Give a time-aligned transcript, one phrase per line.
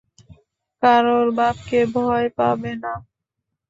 [0.83, 2.93] কারোর বাপকে ভয় পাবে না।